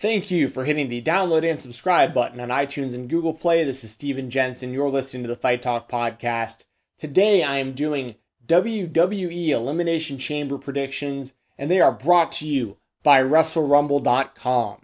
[0.00, 3.64] Thank you for hitting the download and subscribe button on iTunes and Google Play.
[3.64, 4.72] This is Steven Jensen.
[4.72, 6.64] You're listening to the Fight Talk podcast.
[6.98, 8.14] Today I am doing
[8.46, 14.78] WWE Elimination Chamber predictions, and they are brought to you by WrestleRumble.com.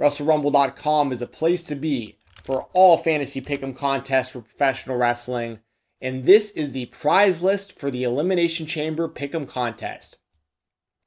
[0.00, 5.60] WrestleRumble.com is a place to be for all fantasy pick'em contests for professional wrestling,
[6.00, 10.18] and this is the prize list for the Elimination Chamber pick'em contest.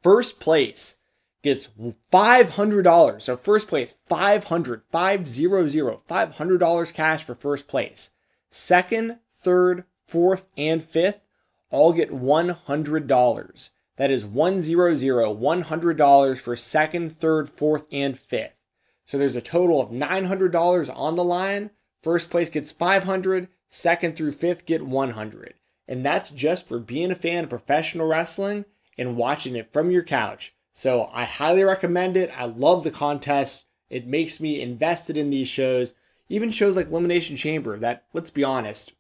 [0.02, 0.96] First place
[1.42, 1.70] gets
[2.12, 3.22] $500.
[3.22, 8.12] So first place, 500, 500, $500 cash for first place.
[8.52, 11.28] Second, third, fourth, and fifth
[11.70, 13.70] all get $100.
[13.98, 18.56] That is 100, $100 for second, third, fourth, and fifth.
[19.06, 21.72] So there's a total of $900 on the line.
[22.02, 25.54] First place gets 500, second through fifth get 100.
[25.88, 28.66] And that's just for being a fan of professional wrestling
[28.98, 30.54] and watching it from your couch.
[30.80, 32.32] So I highly recommend it.
[32.40, 33.66] I love the contest.
[33.90, 35.94] It makes me invested in these shows.
[36.30, 38.94] Even shows like Elimination Chamber, that, let's be honest,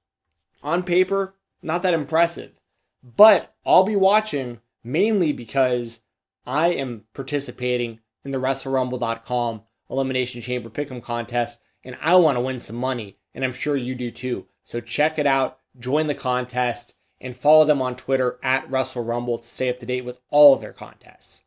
[0.61, 2.59] on paper, not that impressive.
[3.01, 6.01] But I'll be watching mainly because
[6.45, 12.59] I am participating in the WrestleRumble.com Elimination Chamber Pick'em contest, and I want to win
[12.59, 14.47] some money, and I'm sure you do too.
[14.65, 19.47] So check it out, join the contest, and follow them on Twitter at WrestleRumble to
[19.47, 21.43] stay up to date with all of their contests.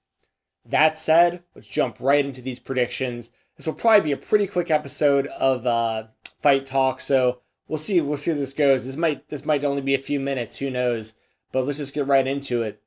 [0.65, 3.31] That said, let's jump right into these predictions.
[3.57, 6.05] This will probably be a pretty quick episode of uh,
[6.41, 8.01] Fight Talk, so we'll see.
[8.01, 8.85] We'll see how this goes.
[8.85, 10.59] This might this might only be a few minutes.
[10.59, 11.15] Who knows?
[11.51, 12.83] But let's just get right into it.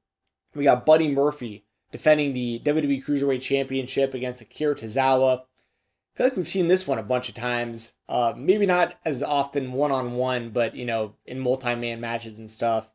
[0.56, 5.40] We got Buddy Murphy defending the WWE Cruiserweight Championship against Akira Tozawa.
[5.40, 7.92] I feel like we've seen this one a bunch of times.
[8.08, 12.40] Uh, maybe not as often one on one, but you know, in multi man matches
[12.40, 12.90] and stuff.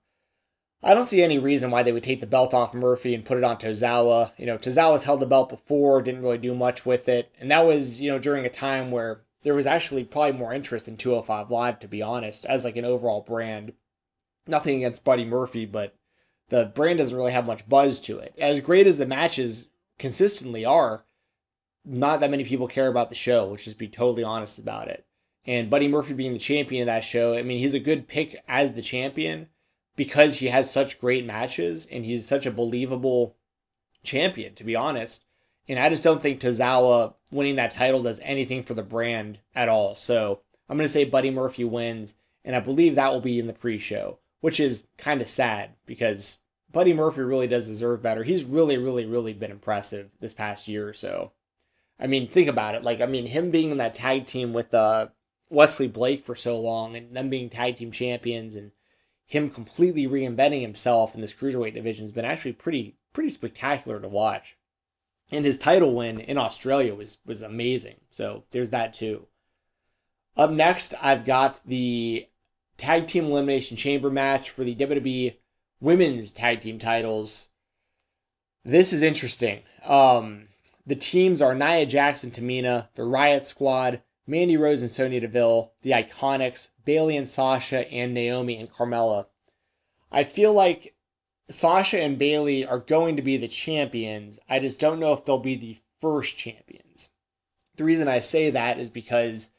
[0.82, 3.36] I don't see any reason why they would take the belt off Murphy and put
[3.36, 4.32] it on Tozawa.
[4.38, 7.30] You know, Tozawa's held the belt before, didn't really do much with it.
[7.38, 10.88] And that was, you know, during a time where there was actually probably more interest
[10.88, 13.74] in 205 Live, to be honest, as like an overall brand.
[14.46, 15.94] Nothing against Buddy Murphy, but
[16.48, 18.34] the brand doesn't really have much buzz to it.
[18.38, 21.04] As great as the matches consistently are,
[21.84, 25.04] not that many people care about the show, let's just be totally honest about it.
[25.46, 28.42] And Buddy Murphy being the champion of that show, I mean, he's a good pick
[28.48, 29.48] as the champion
[29.96, 33.36] because he has such great matches and he's such a believable
[34.02, 35.22] champion, to be honest.
[35.68, 39.68] And I just don't think Tozawa winning that title does anything for the brand at
[39.68, 39.94] all.
[39.94, 42.14] So I'm going to say Buddy Murphy wins,
[42.44, 45.70] and I believe that will be in the pre show, which is kind of sad
[45.86, 46.38] because
[46.72, 48.22] Buddy Murphy really does deserve better.
[48.22, 51.32] He's really, really, really been impressive this past year or so.
[51.98, 52.82] I mean, think about it.
[52.82, 55.08] Like, I mean, him being in that tag team with uh,
[55.50, 58.70] Wesley Blake for so long and them being tag team champions and
[59.30, 64.08] him completely reinventing himself in this cruiserweight division has been actually pretty pretty spectacular to
[64.08, 64.56] watch.
[65.30, 68.00] And his title win in Australia was was amazing.
[68.10, 69.28] So there's that too.
[70.36, 72.26] Up next, I've got the
[72.76, 75.36] tag team elimination chamber match for the WWE
[75.80, 77.46] women's tag team titles.
[78.64, 79.62] This is interesting.
[79.84, 80.48] Um,
[80.84, 85.90] the teams are Nia Jackson Tamina, the Riot Squad, Mandy Rose and Sonya Deville, the
[85.90, 89.26] Iconics, Bayley and Sasha, and Naomi and Carmella.
[90.12, 90.94] I feel like
[91.50, 94.38] Sasha and Bayley are going to be the champions.
[94.48, 97.08] I just don't know if they'll be the first champions.
[97.76, 99.50] The reason I say that is because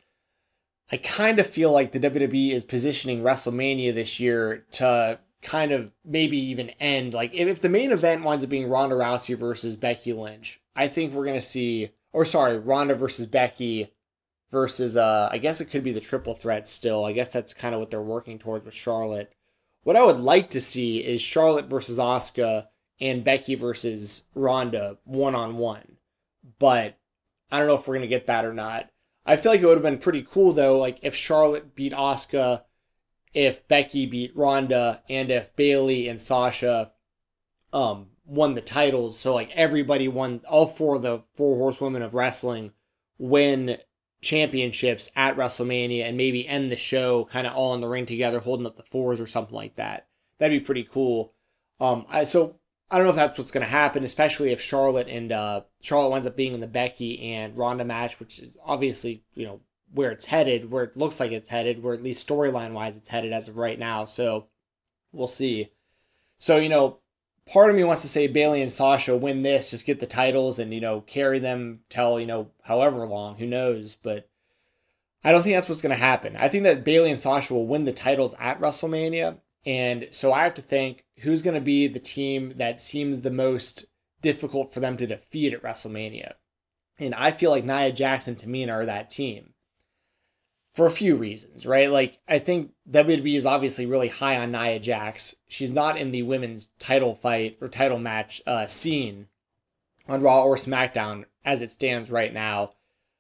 [0.92, 5.92] I kind of feel like the WWE is positioning WrestleMania this year to kind of
[6.06, 7.14] maybe even end.
[7.14, 11.14] Like, if, the main event winds up being Ronda Rousey versus Becky Lynch, I think
[11.14, 13.92] we're going to see, or sorry, Ronda versus Becky
[14.52, 17.06] versus uh I guess it could be the triple threat still.
[17.06, 19.34] I guess that's kind of what they're working towards with Charlotte.
[19.84, 22.68] What I would like to see is Charlotte versus Asuka
[23.00, 25.98] and Becky versus Ronda one on one.
[26.60, 26.98] But
[27.52, 28.90] I don't know if we're gonna get that or not.
[29.26, 32.64] I feel like it would have been pretty cool though, like if Charlotte beat Asuka,
[33.34, 36.92] if Becky beat Ronda, and if Bayley and Sasha
[37.74, 39.18] um won the titles.
[39.18, 42.74] So like everybody won all four of the four horsewomen of wrestling
[43.18, 43.78] win
[44.22, 48.40] championships at WrestleMania and maybe end the show kind of all in the ring together,
[48.40, 50.08] holding up the fours or something like that.
[50.38, 51.34] That'd be pretty cool.
[51.80, 52.56] Um, I, so
[52.92, 56.10] I don't know if that's what's going to happen, especially if Charlotte and uh, Charlotte
[56.10, 59.62] winds up being in the Becky and Ronda match, which is obviously you know
[59.94, 63.10] where it's headed, where it looks like it's headed, where at least storyline wise it's
[63.10, 64.06] headed as of right now.
[64.06, 64.48] So
[65.12, 65.72] we'll see.
[66.38, 67.00] So you know,
[67.52, 70.58] part of me wants to say Bayley and Sasha win this, just get the titles
[70.58, 73.96] and, you know, carry them till, you know, however long, who knows.
[73.96, 74.30] But
[75.24, 76.38] I don't think that's what's going to happen.
[76.38, 79.40] I think that Bayley and Sasha will win the titles at WrestleMania.
[79.66, 83.30] And so I have to think who's going to be the team that seems the
[83.30, 83.86] most
[84.22, 86.34] difficult for them to defeat at WrestleMania.
[87.00, 89.51] And I feel like Nia Jackson, Tamina are that team
[90.74, 91.90] for a few reasons, right?
[91.90, 95.36] Like, I think WWE is obviously really high on Nia Jax.
[95.48, 99.28] She's not in the women's title fight or title match uh, scene
[100.08, 102.72] on Raw or SmackDown as it stands right now.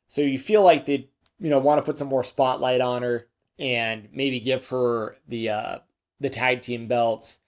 [0.07, 1.09] So you feel like they,
[1.39, 3.27] you know, want to put some more spotlight on her
[3.59, 5.79] and maybe give her the uh,
[6.19, 7.39] the tag team belts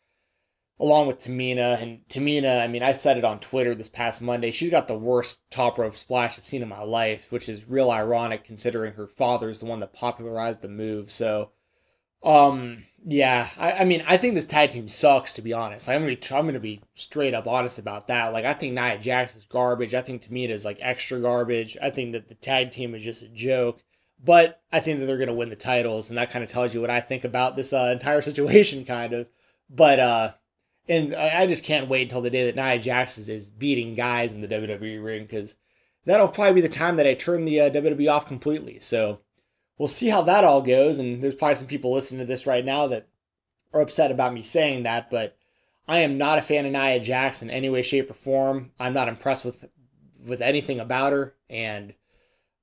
[0.80, 1.82] along with Tamina.
[1.82, 4.52] And Tamina, I mean, I said it on Twitter this past Monday.
[4.52, 7.92] She's got the worst top rope splash I've seen in my life, which is real
[7.92, 11.12] ironic considering her father's the one that popularized the move.
[11.12, 11.52] So,
[12.24, 15.90] um, yeah, I, I mean, I think this tag team sucks to be honest.
[15.90, 18.34] I'm gonna be, I'm gonna be straight up honest about that.
[18.34, 19.94] Like, I think Nia Jax is garbage.
[19.94, 21.78] I think Tamina is like extra garbage.
[21.82, 23.82] I think that the tag team is just a joke.
[24.26, 26.80] But I think that they're gonna win the titles, and that kind of tells you
[26.80, 29.28] what I think about this uh, entire situation, kind of.
[29.70, 30.34] But uh,
[30.88, 34.42] and I just can't wait until the day that Nia Jax is beating guys in
[34.42, 35.56] the WWE ring because
[36.06, 38.80] that'll probably be the time that I turn the uh, WWE off completely.
[38.80, 39.20] So
[39.78, 41.00] we'll see how that all goes.
[41.00, 43.08] And there's probably some people listening to this right now that
[43.74, 45.38] are upset about me saying that, but
[45.88, 48.72] I am not a fan of Nia Jax in any way, shape, or form.
[48.80, 49.66] I'm not impressed with
[50.26, 51.94] with anything about her, and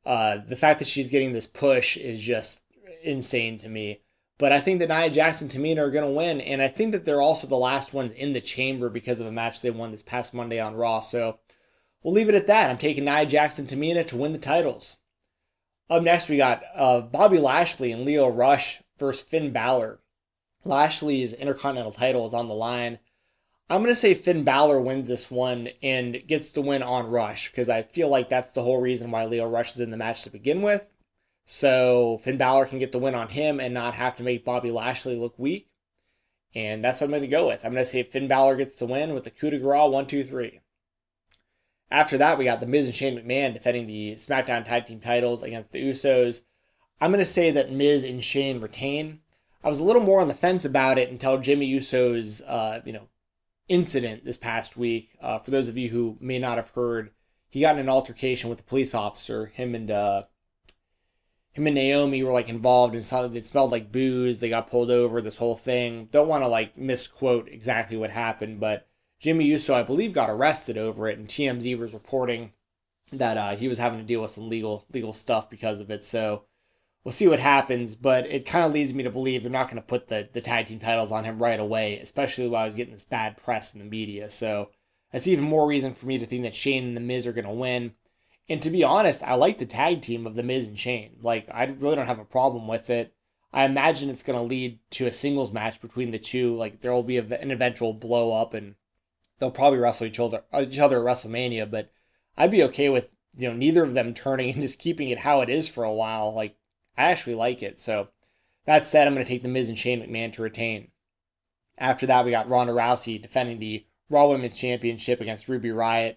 [0.06, 2.62] uh, the fact that she's getting this push is just
[3.02, 4.00] insane to me.
[4.40, 6.92] But I think that Nia Jackson and Tamina are going to win, and I think
[6.92, 9.90] that they're also the last ones in the chamber because of a match they won
[9.90, 11.00] this past Monday on Raw.
[11.00, 11.38] So
[12.02, 12.70] we'll leave it at that.
[12.70, 14.96] I'm taking Nia Jackson and Tamina to win the titles.
[15.90, 20.00] Up next, we got uh, Bobby Lashley and Lio Rush versus Finn Balor.
[20.64, 22.98] Lashley's Intercontinental title is on the line.
[23.68, 27.50] I'm going to say Finn Balor wins this one and gets the win on Rush
[27.50, 30.22] because I feel like that's the whole reason why Lio Rush is in the match
[30.22, 30.89] to begin with.
[31.52, 34.70] So Finn Balor can get the win on him and not have to make Bobby
[34.70, 35.68] Lashley look weak.
[36.54, 37.64] And that's what I'm going to go with.
[37.64, 40.06] I'm going to say Finn Balor gets the win with the coup de grace, one,
[40.06, 40.60] two, three.
[41.90, 45.42] After that, we got The Miz and Shane McMahon defending the SmackDown Tag Team titles
[45.42, 46.42] against the Usos.
[47.00, 49.18] I'm going to say that Miz and Shane retain.
[49.64, 52.92] I was a little more on the fence about it until Jimmy Uso's, uh, you
[52.92, 53.08] know,
[53.68, 55.16] incident this past week.
[55.20, 57.10] Uh, for those of you who may not have heard,
[57.48, 59.46] he got in an altercation with a police officer.
[59.46, 60.22] Him and uh,
[61.52, 64.40] him and Naomi were like involved in something that smelled like booze.
[64.40, 66.08] They got pulled over, this whole thing.
[66.12, 68.86] Don't want to like misquote exactly what happened, but
[69.18, 72.52] Jimmy Uso, I believe, got arrested over it, and TMZ was reporting
[73.12, 76.04] that uh, he was having to deal with some legal legal stuff because of it.
[76.04, 76.44] So
[77.04, 79.76] we'll see what happens, but it kind of leads me to believe they're not going
[79.76, 82.74] to put the, the tag team titles on him right away, especially while I was
[82.74, 84.30] getting this bad press in the media.
[84.30, 84.70] So
[85.12, 87.46] that's even more reason for me to think that Shane and The Miz are going
[87.46, 87.94] to win.
[88.48, 91.18] And to be honest, I like the tag team of The Miz and Shane.
[91.22, 93.14] Like, I really don't have a problem with it.
[93.52, 96.56] I imagine it's going to lead to a singles match between the two.
[96.56, 98.74] Like, there will be an eventual blow up, and
[99.38, 101.70] they'll probably wrestle each other, uh, each other at WrestleMania.
[101.70, 101.92] But
[102.36, 105.40] I'd be okay with you know neither of them turning and just keeping it how
[105.42, 106.32] it is for a while.
[106.32, 106.56] Like,
[106.96, 107.80] I actually like it.
[107.80, 108.08] So
[108.64, 110.90] that said, I'm going to take The Miz and Shane McMahon to retain.
[111.78, 116.16] After that, we got Ronda Rousey defending the Raw Women's Championship against Ruby Riott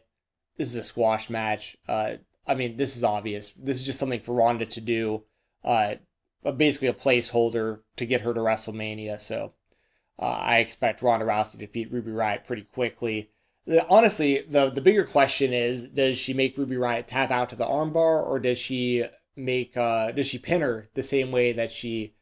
[0.57, 1.77] this is a squash match.
[1.87, 2.15] Uh,
[2.45, 3.53] I mean, this is obvious.
[3.53, 5.23] This is just something for Ronda to do.
[5.63, 5.95] Uh,
[6.57, 9.19] basically a placeholder to get her to WrestleMania.
[9.19, 9.53] So
[10.19, 13.29] uh, I expect Ronda Rousey to defeat Ruby Riott pretty quickly.
[13.89, 17.65] Honestly, the the bigger question is: Does she make Ruby Riott tap out to the
[17.65, 19.05] armbar, or does she
[19.37, 22.13] make uh, does she pin her the same way that she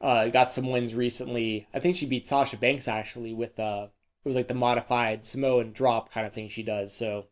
[0.00, 1.68] uh, got some wins recently?
[1.74, 3.88] I think she beat Sasha Banks actually with uh,
[4.24, 6.94] it was like the modified Samoan drop kind of thing she does.
[6.94, 7.26] So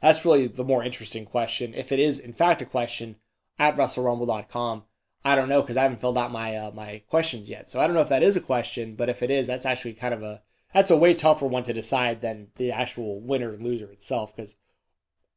[0.00, 1.74] that's really the more interesting question.
[1.74, 3.16] If it is in fact a question
[3.58, 4.84] at WrestleRumble.com,
[5.24, 7.70] I don't know because I haven't filled out my uh, my questions yet.
[7.70, 9.94] So I don't know if that is a question, but if it is, that's actually
[9.94, 10.42] kind of a
[10.72, 14.56] that's a way tougher one to decide than the actual winner and loser itself because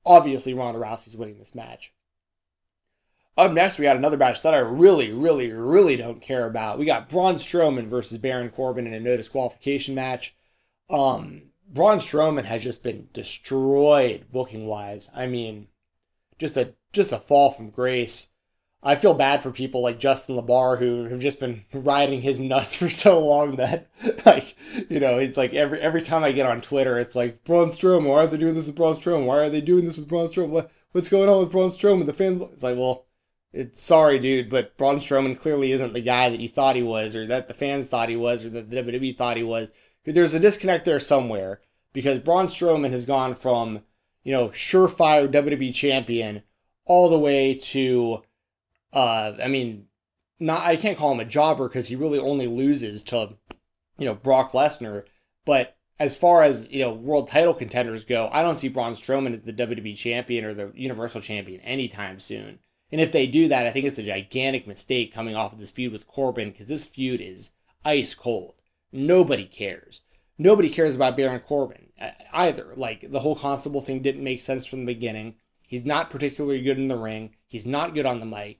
[0.06, 1.94] obviously Ronda Rousey's winning this match.
[3.36, 6.78] Up next, we got another match that I really, really, really don't care about.
[6.78, 10.36] We got Braun Strowman versus Baron Corbin in a no disqualification match.
[10.88, 15.10] Um, Braun Strowman has just been destroyed booking wise.
[15.14, 15.68] I mean,
[16.40, 18.28] just a just a fall from grace.
[18.86, 22.76] I feel bad for people like Justin LaBar who have just been riding his nuts
[22.76, 23.88] for so long that,
[24.26, 24.56] like,
[24.90, 28.08] you know, it's like every every time I get on Twitter, it's like Braun Strowman.
[28.08, 29.26] Why are they doing this with Braun Strowman?
[29.26, 30.50] Why are they doing this with Braun Strowman?
[30.50, 32.06] What, what's going on with Braun Strowman?
[32.06, 32.42] The fans.
[32.42, 33.06] It's like, well,
[33.54, 37.16] it's sorry, dude, but Braun Strowman clearly isn't the guy that you thought he was,
[37.16, 39.72] or that the fans thought he was, or that the WWE thought he was
[40.06, 41.62] there's a disconnect there somewhere
[41.94, 43.82] because Braun Strowman has gone from,
[44.24, 46.44] you know, surefire WWE champion
[46.86, 48.22] all the way to,
[48.92, 49.88] uh, I mean,
[50.40, 53.38] not I can't call him a jobber because he really only loses to,
[53.98, 55.06] you know, Brock Lesnar,
[55.46, 59.34] but as far as you know, world title contenders go, I don't see Braun Strowman
[59.34, 62.60] as the WWE champion or the Universal champion anytime soon.
[62.92, 65.72] And if they do that, I think it's a gigantic mistake coming off of this
[65.72, 67.52] feud with Corbin because this feud is
[67.86, 68.56] ice cold.
[68.94, 70.02] Nobody cares.
[70.38, 71.90] Nobody cares about Baron Corbin
[72.32, 72.74] either.
[72.76, 75.36] Like the whole constable thing didn't make sense from the beginning.
[75.68, 77.36] He's not particularly good in the ring.
[77.48, 78.60] He's not good on the mic.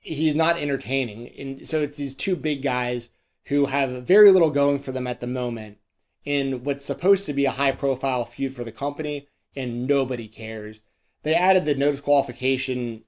[0.00, 1.28] He's not entertaining.
[1.38, 3.10] And so it's these two big guys
[3.44, 5.78] who have very little going for them at the moment
[6.24, 10.82] in what's supposed to be a high profile feud for the company, and nobody cares.
[11.22, 13.04] They added the no disqualification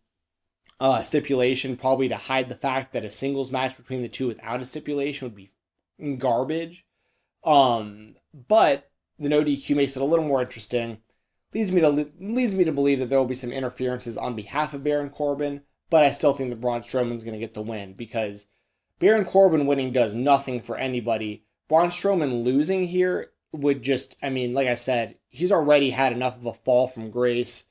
[0.81, 4.61] uh, stipulation probably to hide the fact that a singles match between the two without
[4.61, 5.51] a stipulation would be
[6.19, 6.87] garbage.
[7.45, 10.99] Um, but the no DQ makes it a little more interesting.
[11.53, 14.75] Leads me to leads me to believe that there will be some interferences on behalf
[14.75, 17.93] of Baron Corbin, but I still think that Braun Strowman's going to get the win
[17.93, 18.47] because
[18.99, 21.45] Baron Corbin winning does nothing for anybody.
[21.69, 26.37] Braun Strowman losing here would just, I mean, like I said, he's already had enough
[26.37, 27.67] of a fall from grace.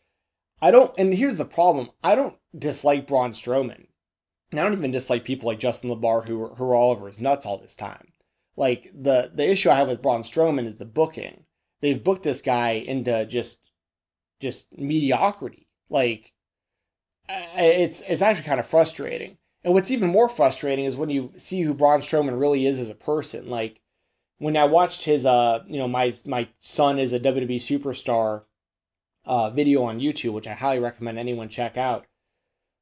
[0.61, 3.87] I don't, and here's the problem I don't dislike Braun Strowman.
[4.51, 7.19] And I don't even dislike people like Justin LaBar who who are all over his
[7.19, 8.12] nuts all this time.
[8.55, 11.45] Like the the issue I have with Braun Strowman is the booking.
[11.81, 13.59] They've booked this guy into just
[14.39, 15.67] just mediocrity.
[15.89, 16.33] Like
[17.29, 19.37] it's it's actually kind of frustrating.
[19.63, 22.89] And what's even more frustrating is when you see who Braun Strowman really is as
[22.89, 23.49] a person.
[23.49, 23.81] Like
[24.37, 28.43] when I watched his uh you know my my son is a WWE superstar
[29.25, 32.05] uh video on YouTube, which I highly recommend anyone check out.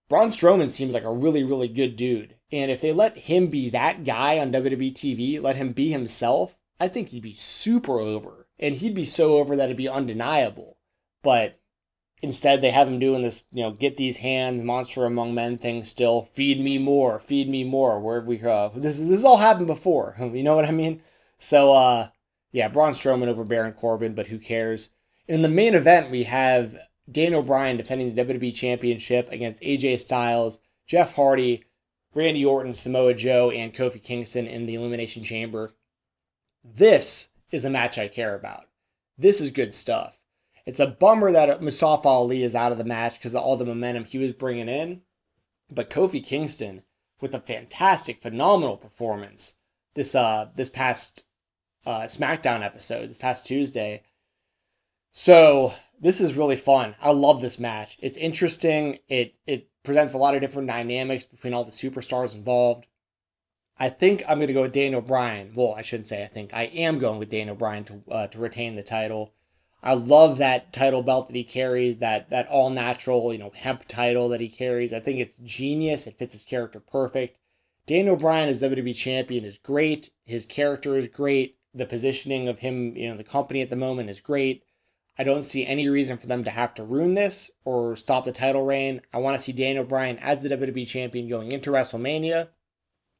[0.09, 3.69] Braun Strowman seems like a really really good dude, and if they let him be
[3.69, 8.47] that guy on WWE TV, let him be himself, I think he'd be super over,
[8.59, 10.77] and he'd be so over that it'd be undeniable.
[11.23, 11.61] But
[12.23, 15.83] Instead, they have him doing this, you know, get these hands, monster among men thing
[15.83, 16.29] still.
[16.33, 17.99] Feed me more, feed me more.
[17.99, 20.15] Where we uh, this this all happened before.
[20.31, 21.01] You know what I mean?
[21.39, 22.09] So, uh,
[22.51, 24.89] yeah, Braun Strowman over Baron Corbin, but who cares?
[25.27, 26.75] In the main event, we have
[27.11, 31.63] Daniel Bryan defending the WWE Championship against AJ Styles, Jeff Hardy,
[32.13, 35.73] Randy Orton, Samoa Joe, and Kofi Kingston in the Elimination Chamber.
[36.63, 38.65] This is a match I care about.
[39.17, 40.19] This is good stuff.
[40.65, 43.65] It's a bummer that Mustafa Ali is out of the match because of all the
[43.65, 45.01] momentum he was bringing in.
[45.69, 46.83] But Kofi Kingston,
[47.19, 49.55] with a fantastic, phenomenal performance
[49.93, 51.23] this uh this past
[51.85, 54.03] uh, SmackDown episode, this past Tuesday.
[55.11, 56.95] So this is really fun.
[57.01, 57.97] I love this match.
[58.01, 58.99] It's interesting.
[59.07, 62.85] It it presents a lot of different dynamics between all the superstars involved.
[63.77, 65.53] I think I'm going to go with Daniel O'Brien.
[65.55, 66.53] Well, I shouldn't say I think.
[66.53, 69.33] I am going with Daniel O'Brien to uh, to retain the title.
[69.83, 73.87] I love that title belt that he carries, that that all natural, you know, hemp
[73.87, 74.93] title that he carries.
[74.93, 76.05] I think it's genius.
[76.05, 77.37] It fits his character perfect.
[77.87, 80.11] Daniel Bryan as WWE champion is great.
[80.25, 81.57] His character is great.
[81.73, 84.63] The positioning of him, you know, the company at the moment is great.
[85.17, 88.31] I don't see any reason for them to have to ruin this or stop the
[88.31, 89.01] title reign.
[89.13, 92.49] I want to see Daniel Bryan as the WWE champion going into WrestleMania.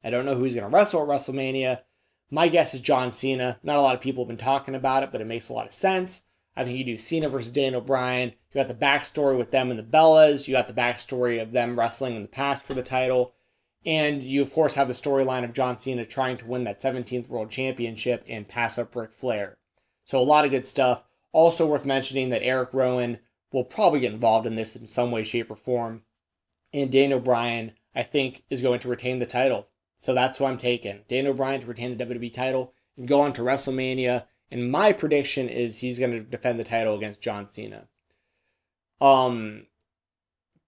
[0.04, 1.82] I don't know who's going to wrestle at WrestleMania.
[2.30, 3.60] My guess is John Cena.
[3.62, 5.68] Not a lot of people have been talking about it, but it makes a lot
[5.68, 6.24] of sense.
[6.56, 8.30] I think you do Cena versus Daniel Bryan.
[8.30, 10.48] You got the backstory with them and the Bellas.
[10.48, 13.34] You got the backstory of them wrestling in the past for the title.
[13.86, 17.28] And you, of course, have the storyline of John Cena trying to win that 17th
[17.30, 19.58] World Championship and pass up Ric Flair.
[20.06, 21.04] So, a lot of good stuff.
[21.34, 23.20] Also, worth mentioning that Eric Rowan
[23.52, 26.04] will probably get involved in this in some way, shape, or form.
[26.74, 29.68] And Daniel Bryan, I think, is going to retain the title.
[29.98, 31.02] So, that's who I'm taking.
[31.08, 35.48] Daniel Bryan to retain the WWE title and go on to WrestleMania and my prediction
[35.48, 37.88] is he's going to defend the title against John Cena.
[39.00, 39.68] Um,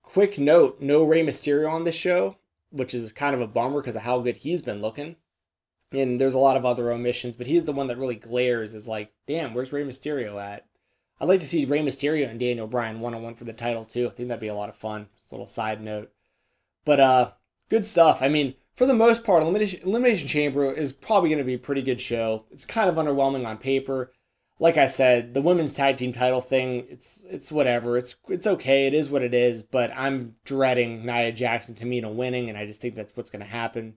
[0.02, 2.38] quick note: no Rey Mysterio on this show,
[2.72, 5.18] which is kind of a bummer because of how good he's been looking.
[5.94, 8.74] And there's a lot of other omissions, but he's the one that really glares.
[8.74, 10.66] Is like, damn, where's Rey Mysterio at?
[11.22, 13.86] I'd like to see Rey Mysterio and Daniel Bryan one on one for the title
[13.86, 14.08] too.
[14.08, 15.08] I think that'd be a lot of fun.
[15.16, 16.12] Just a little side note,
[16.84, 17.32] but uh,
[17.70, 18.22] good stuff.
[18.22, 21.60] I mean, for the most part, Elimination, Elimination Chamber is probably going to be a
[21.60, 22.46] pretty good show.
[22.52, 24.12] It's kind of underwhelming on paper.
[24.60, 27.98] Like I said, the women's tag team title thing, it's it's whatever.
[27.98, 28.88] It's it's okay.
[28.88, 29.64] It is what it is.
[29.64, 33.46] But I'm dreading Nia Jackson Tamina winning, and I just think that's what's going to
[33.46, 33.96] happen.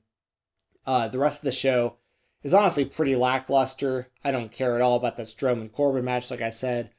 [0.87, 1.97] Uh, the rest of the show
[2.43, 4.09] is honestly pretty lackluster.
[4.23, 6.91] I don't care at all about that Strowman Corbin match, like I said.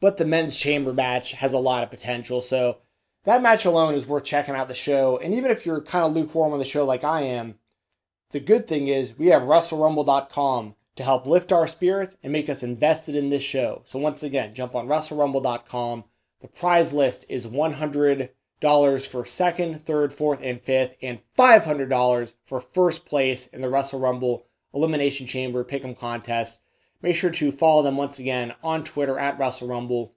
[0.00, 2.40] But the men's chamber match has a lot of potential.
[2.40, 2.78] So
[3.24, 5.18] that match alone is worth checking out the show.
[5.18, 7.56] And even if you're kind of lukewarm on the show like I am,
[8.30, 12.62] the good thing is we have WrestleRumble.com to help lift our spirits and make us
[12.62, 13.82] invested in this show.
[13.84, 16.04] So once again, jump on WrestleRumble.com.
[16.40, 18.28] The prize list is $100
[19.06, 24.46] for second, third, fourth, and fifth, and $500 for first place in the Wrestle Rumble
[24.74, 26.58] Elimination Chamber Pick'em contest.
[27.00, 30.14] Make sure to follow them once again on Twitter at Wrestle Rumble.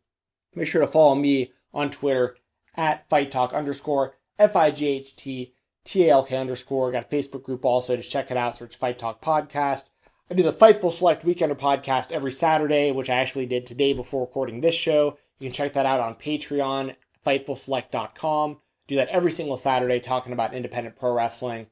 [0.56, 2.38] Make sure to follow me on Twitter
[2.76, 5.54] at Fight Talk underscore F I G H T
[5.84, 6.92] T A L K underscore.
[6.92, 7.96] Got a Facebook group also.
[7.96, 8.58] Just check it out.
[8.58, 9.86] Search Fight Talk Podcast.
[10.32, 14.22] I do the Fightful Select Weekender podcast every Saturday, which I actually did today before
[14.22, 15.18] recording this show.
[15.40, 16.96] You can check that out on Patreon,
[17.26, 18.60] FightfulSelect.com.
[18.88, 21.68] Do that every single Saturday, talking about independent pro wrestling.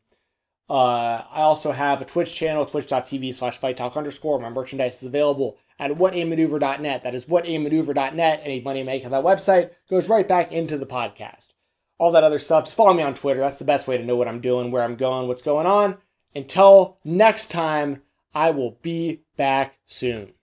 [0.70, 4.40] Uh, I also have a Twitch channel, twitch.tv slash fight talk underscore.
[4.40, 7.04] My merchandise is available at whatamaneuver.net.
[7.04, 8.42] That is whatamaneuver.net.
[8.44, 11.48] Any money I make on that website goes right back into the podcast.
[11.98, 13.40] All that other stuff, just follow me on Twitter.
[13.40, 15.98] That's the best way to know what I'm doing, where I'm going, what's going on.
[16.36, 18.04] Until next time,
[18.36, 20.34] I will be back soon.